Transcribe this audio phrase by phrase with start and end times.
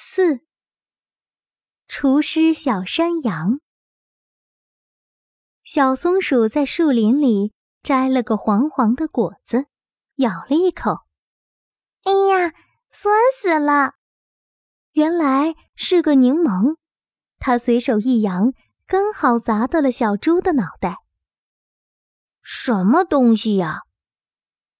[0.00, 0.42] 四，
[1.88, 3.58] 厨师小山羊。
[5.64, 9.66] 小松鼠在树林里摘了个黄黄的果子，
[10.18, 11.00] 咬了一口，
[12.04, 12.54] 哎呀，
[12.92, 13.94] 酸死了！
[14.92, 16.76] 原来是个柠檬，
[17.40, 18.52] 它随手一扬，
[18.86, 20.98] 刚好砸到了小猪的脑袋。
[22.40, 23.80] 什么东西呀？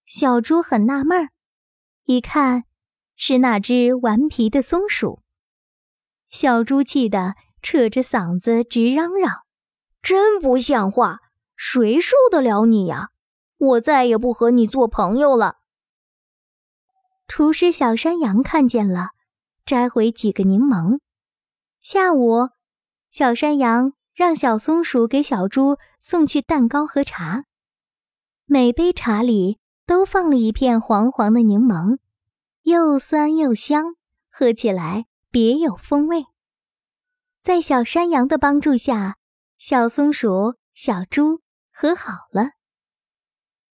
[0.07, 1.31] 小猪很纳闷儿，
[2.05, 2.68] 一看。
[3.21, 5.23] 是那只顽皮的松鼠，
[6.31, 9.43] 小猪气得扯着嗓子直嚷嚷
[10.01, 11.19] ：“真不像话！
[11.57, 13.09] 谁受得了你呀？
[13.59, 15.57] 我再也不和你做朋友了。”
[17.27, 19.09] 厨师小山羊看见了，
[19.67, 21.01] 摘回几个柠檬。
[21.83, 22.51] 下午，
[23.11, 27.47] 小山羊让小松鼠给小猪送去蛋糕和茶，
[28.47, 31.99] 每杯茶里都放了一片黄黄的柠檬。
[32.69, 33.95] 又酸又香，
[34.31, 36.27] 喝起来别有风味。
[37.41, 39.17] 在小山羊的帮助下，
[39.57, 41.41] 小松鼠、小猪
[41.73, 42.51] 和好了。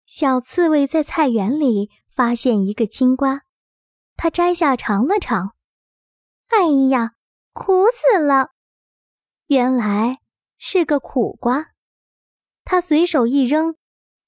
[0.06, 3.42] 小刺猬在菜园里发现一个青瓜，
[4.16, 5.56] 它摘下尝了尝，
[6.50, 7.14] 哎呀，
[7.52, 8.52] 苦死了！
[9.48, 10.20] 原来
[10.60, 11.72] 是个苦瓜。
[12.64, 13.76] 它随手一扔，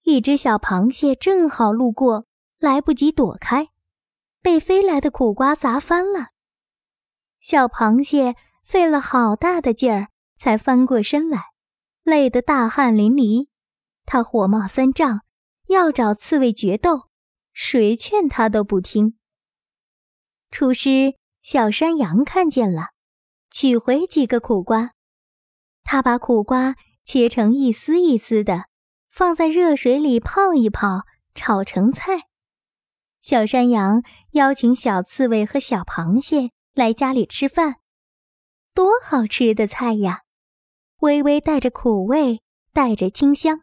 [0.02, 2.26] 一只小螃蟹正好路过，
[2.58, 3.70] 来不及躲开。
[4.46, 6.28] 被飞来的苦瓜砸翻了，
[7.40, 11.46] 小螃蟹费了好大的劲儿才翻过身来，
[12.04, 13.48] 累得大汗淋漓。
[14.06, 15.22] 他火冒三丈，
[15.70, 17.10] 要找刺猬决斗，
[17.54, 19.18] 谁劝他都不听。
[20.52, 22.90] 厨师小山羊看见了，
[23.50, 24.92] 取回几个苦瓜，
[25.84, 28.66] 他把苦瓜切成一丝一丝的，
[29.10, 31.02] 放在热水里泡一泡，
[31.34, 32.28] 炒成菜。
[33.26, 37.78] 小山羊邀请小刺猬和小螃蟹来家里吃饭，
[38.76, 40.22] 多好吃的菜呀！
[41.00, 43.62] 微微带着苦味，带着清香。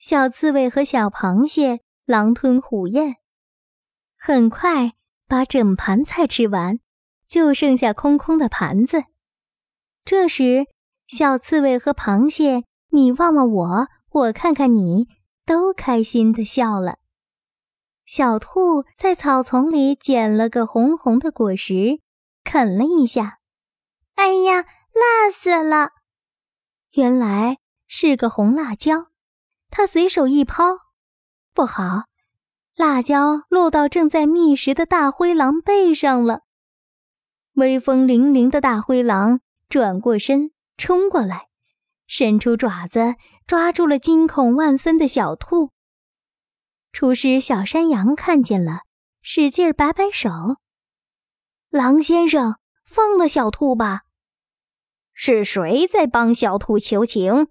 [0.00, 3.18] 小刺猬和小螃蟹狼吞虎咽，
[4.18, 4.94] 很快
[5.28, 6.80] 把整盘菜吃完，
[7.28, 9.04] 就剩下空空的盘子。
[10.04, 10.66] 这时，
[11.06, 15.06] 小刺猬和螃蟹你望望我，我看看你，
[15.46, 16.98] 都开心的笑了。
[18.12, 21.98] 小兔在草丛里捡了个红红的果实，
[22.44, 23.38] 啃了一下，
[24.16, 25.92] 哎呀，辣死了！
[26.90, 27.56] 原来
[27.86, 29.06] 是个红辣椒，
[29.70, 30.62] 它随手一抛，
[31.54, 32.02] 不好，
[32.76, 36.40] 辣椒落到正在觅食的大灰狼背上了。
[37.54, 39.40] 威风凛凛的大灰狼
[39.70, 41.46] 转过身，冲过来，
[42.06, 43.14] 伸出爪子
[43.46, 45.70] 抓住了惊恐万分的小兔。
[46.92, 48.82] 厨师小山羊看见了，
[49.22, 50.30] 使劲摆摆手
[51.70, 54.02] ：“狼先生，放了小兔吧！”
[55.14, 57.48] 是谁在帮小兔求情？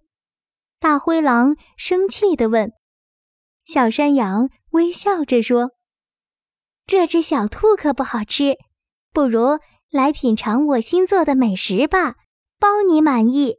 [0.79, 2.71] 大灰狼生气地问。
[3.65, 5.71] 小山羊微笑着说
[6.85, 8.57] ：“这只小兔可不好吃，
[9.11, 9.59] 不如
[9.89, 12.15] 来品尝我新做的美食吧，
[12.59, 13.57] 包你满意。”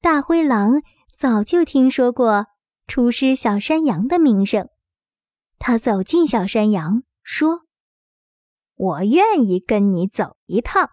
[0.00, 0.82] 大灰狼
[1.14, 2.46] 早就听说过。
[2.90, 4.68] 厨师小山羊的名声，
[5.60, 7.60] 他走进小山羊，说
[8.74, 10.90] ：“我愿意跟你走一趟，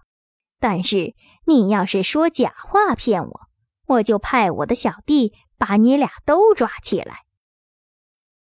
[0.60, 1.16] 但是
[1.48, 3.42] 你要是说假话骗我，
[3.88, 7.22] 我就派我的小弟把你俩都抓起来。”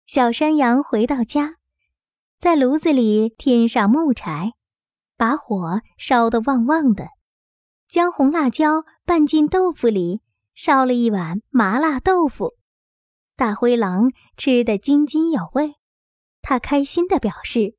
[0.06, 1.54] 小山羊回到家，
[2.40, 4.54] 在炉子里添上木柴，
[5.16, 7.10] 把火烧得旺旺的，
[7.86, 10.20] 将红辣椒拌进豆腐里，
[10.52, 12.56] 烧了一碗麻辣豆腐。
[13.36, 15.74] 大灰狼吃得津津有味，
[16.40, 17.76] 他开心地表示：“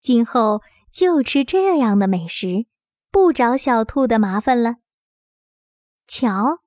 [0.00, 2.66] 今后就吃这样的美食，
[3.10, 4.76] 不找小兔的麻烦了。”
[6.06, 6.60] 瞧，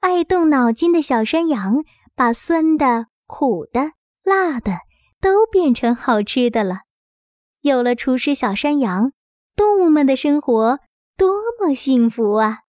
[0.00, 1.84] 爱动脑筋的小山羊
[2.14, 3.92] 把酸的、苦的、
[4.24, 4.80] 辣的
[5.20, 6.80] 都变成好吃的了。
[7.60, 9.12] 有了厨师小山羊，
[9.54, 10.80] 动物们的生活
[11.16, 12.60] 多么幸福啊！